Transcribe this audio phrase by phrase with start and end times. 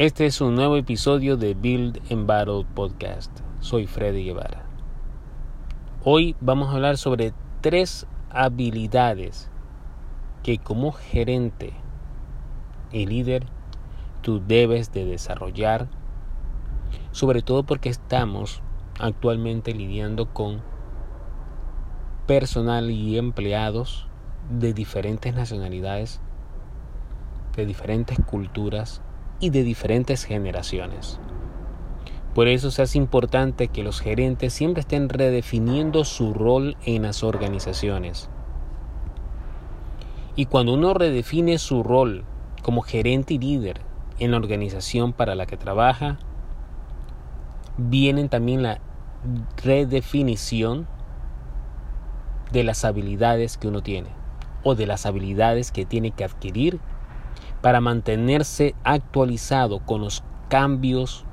[0.00, 3.30] Este es un nuevo episodio de Build and Battle Podcast.
[3.58, 4.64] Soy Freddy Guevara.
[6.02, 9.50] Hoy vamos a hablar sobre tres habilidades
[10.42, 11.74] que como gerente
[12.90, 13.44] y líder
[14.22, 15.88] tú debes de desarrollar,
[17.12, 18.62] sobre todo porque estamos
[18.98, 20.62] actualmente lidiando con
[22.26, 24.08] personal y empleados
[24.48, 26.22] de diferentes nacionalidades,
[27.54, 29.02] de diferentes culturas
[29.40, 31.18] y de diferentes generaciones.
[32.34, 37.24] Por eso se hace importante que los gerentes siempre estén redefiniendo su rol en las
[37.24, 38.30] organizaciones.
[40.36, 42.24] Y cuando uno redefine su rol
[42.62, 43.80] como gerente y líder
[44.20, 46.18] en la organización para la que trabaja,
[47.76, 48.80] viene también la
[49.62, 50.86] redefinición
[52.52, 54.08] de las habilidades que uno tiene
[54.62, 56.80] o de las habilidades que tiene que adquirir
[57.62, 61.24] para mantenerse actualizado con los cambios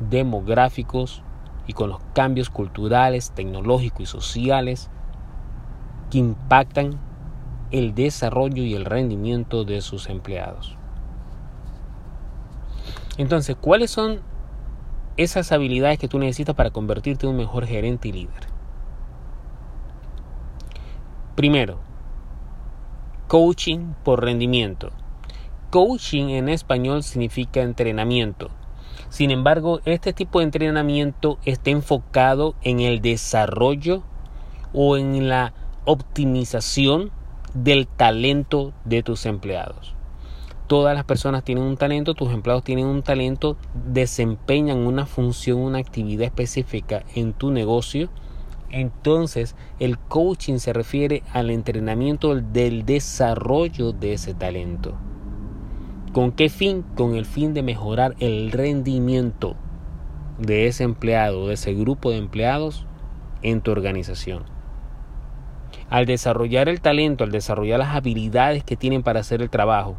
[0.00, 1.22] demográficos
[1.66, 4.90] y con los cambios culturales, tecnológicos y sociales
[6.10, 6.98] que impactan
[7.70, 10.76] el desarrollo y el rendimiento de sus empleados.
[13.18, 14.20] Entonces, ¿cuáles son
[15.16, 18.46] esas habilidades que tú necesitas para convertirte en un mejor gerente y líder?
[21.34, 21.78] Primero,
[23.26, 24.90] coaching por rendimiento.
[25.70, 28.48] Coaching en español significa entrenamiento.
[29.10, 34.02] Sin embargo, este tipo de entrenamiento está enfocado en el desarrollo
[34.72, 35.52] o en la
[35.84, 37.10] optimización
[37.52, 39.94] del talento de tus empleados.
[40.68, 45.78] Todas las personas tienen un talento, tus empleados tienen un talento, desempeñan una función, una
[45.78, 48.08] actividad específica en tu negocio.
[48.70, 54.94] Entonces, el coaching se refiere al entrenamiento del desarrollo de ese talento.
[56.18, 56.82] ¿Con qué fin?
[56.96, 59.54] Con el fin de mejorar el rendimiento
[60.36, 62.86] de ese empleado, de ese grupo de empleados
[63.42, 64.42] en tu organización.
[65.88, 69.96] Al desarrollar el talento, al desarrollar las habilidades que tienen para hacer el trabajo,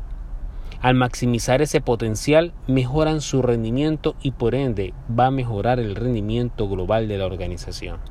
[0.81, 6.67] al maximizar ese potencial, mejoran su rendimiento y por ende va a mejorar el rendimiento
[6.67, 8.01] global de la organización.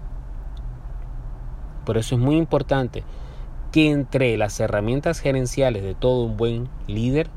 [1.85, 3.05] Por eso es muy importante
[3.71, 7.29] que entre las herramientas gerenciales de todo un buen líder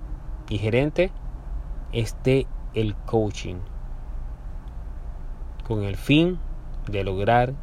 [0.52, 1.12] y gerente
[1.94, 3.56] esté el coaching
[5.66, 6.40] con el fin
[6.90, 7.54] de lograr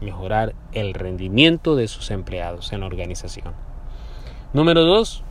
[0.00, 3.52] mejorar el rendimiento de sus empleados en la organización.
[4.54, 5.24] Número dos,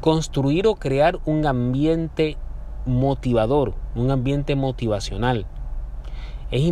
[0.00, 2.36] construir o crear un ambiente
[2.86, 5.46] motivador, un ambiente motivacional.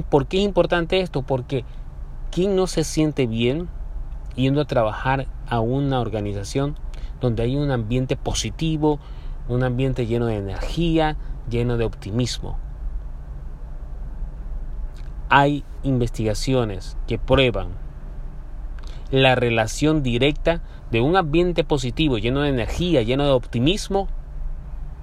[0.09, 1.23] ¿Por qué es importante esto?
[1.23, 1.65] Porque
[2.33, 3.69] ¿quién no se siente bien
[4.35, 6.77] yendo a trabajar a una organización
[7.21, 8.99] donde hay un ambiente positivo,
[9.51, 11.17] un ambiente lleno de energía,
[11.49, 12.59] lleno de optimismo.
[15.29, 17.69] Hay investigaciones que prueban
[19.11, 24.09] la relación directa de un ambiente positivo, lleno de energía, lleno de optimismo,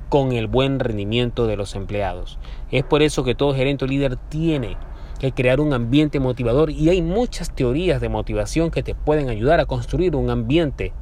[0.09, 2.39] con el buen rendimiento de los empleados.
[2.71, 4.77] Es por eso que todo gerente o líder tiene
[5.19, 9.59] que crear un ambiente motivador y hay muchas teorías de motivación que te pueden ayudar
[9.59, 10.93] a construir un ambiente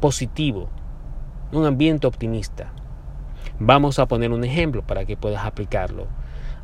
[0.00, 0.68] positivo,
[1.52, 2.72] un ambiente optimista.
[3.58, 6.06] Vamos a poner un ejemplo para que puedas aplicarlo.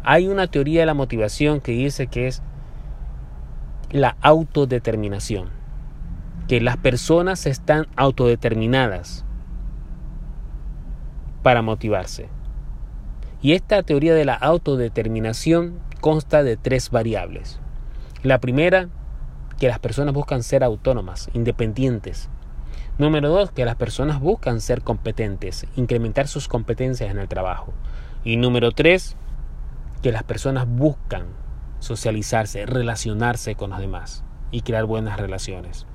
[0.03, 2.43] Hay una teoría de la motivación que dice que es
[3.91, 5.51] la autodeterminación,
[6.47, 9.25] que las personas están autodeterminadas
[11.43, 12.29] para motivarse.
[13.41, 17.61] Y esta teoría de la autodeterminación consta de tres variables.
[18.23, 18.89] La primera,
[19.59, 22.29] que las personas buscan ser autónomas, independientes,
[22.99, 27.73] Número dos, que las personas buscan ser competentes, incrementar sus competencias en el trabajo.
[28.25, 29.17] Y número tres,
[30.03, 31.27] que las personas buscan
[31.79, 35.87] socializarse, relacionarse con los demás y crear buenas relaciones.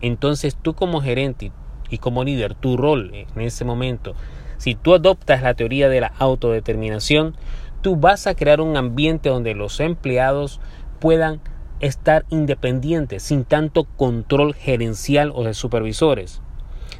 [0.00, 1.52] Entonces tú como gerente
[1.90, 4.14] y como líder, tu rol en ese momento,
[4.58, 7.36] si tú adoptas la teoría de la autodeterminación,
[7.80, 10.60] tú vas a crear un ambiente donde los empleados
[11.00, 11.40] puedan
[11.80, 16.42] estar independientes, sin tanto control gerencial o de supervisores.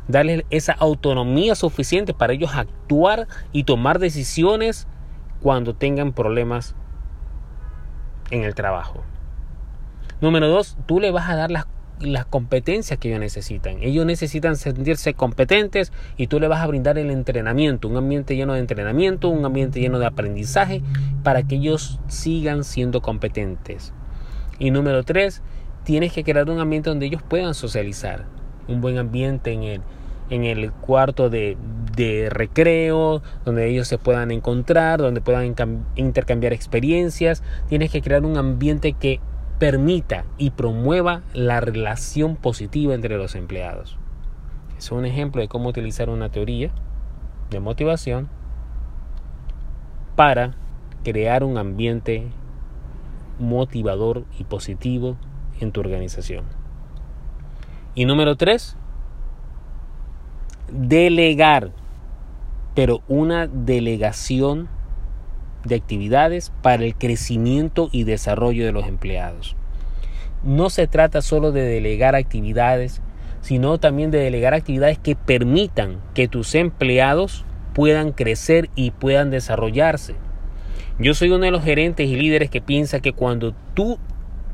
[0.06, 4.86] Darles esa autonomía suficiente para ellos actuar y tomar decisiones
[5.40, 6.74] cuando tengan problemas
[8.30, 9.02] en el trabajo.
[10.20, 11.66] Número dos, tú le vas a dar las,
[12.00, 13.82] las competencias que ellos necesitan.
[13.82, 18.54] Ellos necesitan sentirse competentes y tú le vas a brindar el entrenamiento, un ambiente lleno
[18.54, 20.82] de entrenamiento, un ambiente lleno de aprendizaje
[21.22, 23.92] para que ellos sigan siendo competentes.
[24.58, 25.42] Y número tres,
[25.84, 28.26] tienes que crear un ambiente donde ellos puedan socializar.
[28.66, 29.80] Un buen ambiente en el,
[30.30, 31.56] en el cuarto de,
[32.30, 35.54] recreo, donde ellos se puedan encontrar, donde puedan
[35.96, 37.42] intercambiar experiencias.
[37.68, 39.20] Tienes que crear un ambiente que
[39.58, 43.98] permita y promueva la relación positiva entre los empleados.
[44.76, 46.70] Es un ejemplo de cómo utilizar una teoría
[47.50, 48.28] de motivación
[50.14, 50.54] para
[51.02, 52.28] crear un ambiente
[53.38, 55.16] motivador y positivo
[55.60, 56.44] en tu organización.
[57.94, 58.76] Y número tres,
[60.70, 61.72] delegar,
[62.74, 64.68] pero una delegación
[65.64, 69.56] de actividades para el crecimiento y desarrollo de los empleados.
[70.44, 73.02] No se trata solo de delegar actividades,
[73.40, 77.44] sino también de delegar actividades que permitan que tus empleados
[77.74, 80.14] puedan crecer y puedan desarrollarse.
[81.00, 84.00] Yo soy uno de los gerentes y líderes que piensa que cuando tú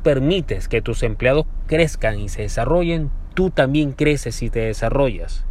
[0.02, 5.46] permites que tus empleados crezcan y se desarrollen, tú también creces y te desarrollas.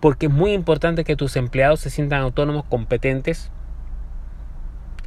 [0.00, 3.52] Porque es muy importante que tus empleados se sientan autónomos, competentes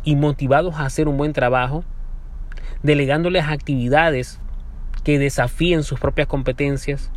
[0.05, 1.83] y motivados a hacer un buen trabajo,
[2.83, 4.39] delegándoles actividades
[5.03, 7.11] que desafíen sus propias competencias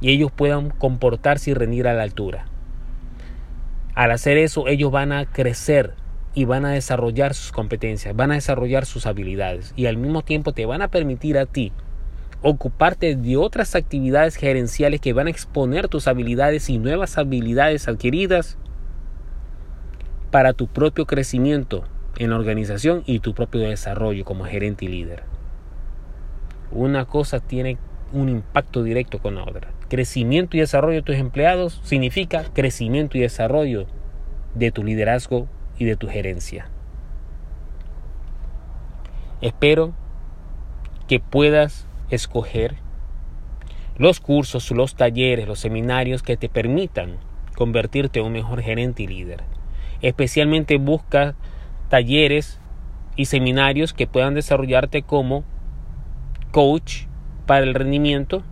[0.00, 2.44] y ellos puedan comportarse y rendir a la altura.
[3.94, 5.94] Al hacer eso, ellos van a crecer
[6.34, 10.52] y van a desarrollar sus competencias, van a desarrollar sus habilidades y al mismo tiempo
[10.52, 11.72] te van a permitir a ti
[12.42, 18.58] ocuparte de otras actividades gerenciales que van a exponer tus habilidades y nuevas habilidades adquiridas
[20.30, 21.84] para tu propio crecimiento
[22.18, 25.22] en la organización y tu propio desarrollo como gerente y líder.
[26.70, 27.78] Una cosa tiene
[28.12, 29.70] un impacto directo con la otra.
[29.94, 33.86] Crecimiento y desarrollo de tus empleados significa crecimiento y desarrollo
[34.56, 35.46] de tu liderazgo
[35.78, 36.68] y de tu gerencia.
[39.40, 39.94] Espero
[41.06, 42.74] que puedas escoger
[43.96, 47.18] los cursos, los talleres, los seminarios que te permitan
[47.54, 49.44] convertirte en un mejor gerente y líder.
[50.02, 51.36] Especialmente busca
[51.88, 52.58] talleres
[53.14, 55.44] y seminarios que puedan desarrollarte como
[56.50, 57.04] coach
[57.46, 58.42] para el rendimiento,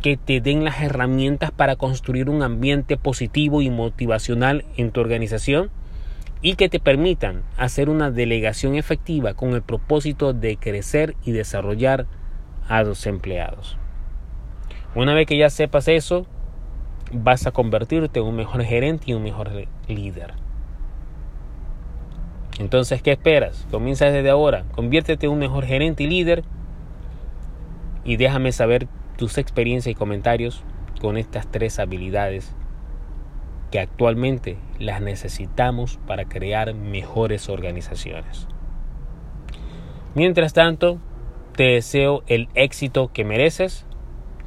[0.00, 5.70] que te den las herramientas para construir un ambiente positivo y motivacional en tu organización
[6.42, 12.06] y que te permitan hacer una delegación efectiva con el propósito de crecer y desarrollar
[12.68, 13.76] a los empleados.
[14.94, 16.26] Una vez que ya sepas eso,
[17.12, 19.50] vas a convertirte en un mejor gerente y un mejor
[19.88, 20.34] líder.
[22.58, 23.66] Entonces, ¿qué esperas?
[23.70, 26.42] Comienza desde ahora, conviértete en un mejor gerente y líder
[28.04, 30.62] y déjame saber tus experiencias y comentarios
[31.00, 32.54] con estas tres habilidades
[33.70, 38.46] que actualmente las necesitamos para crear mejores organizaciones.
[40.14, 40.98] Mientras tanto,
[41.56, 43.86] te deseo el éxito que mereces.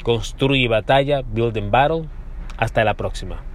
[0.04, 2.08] Construye batalla, build and battle.
[2.58, 3.49] Hasta la próxima.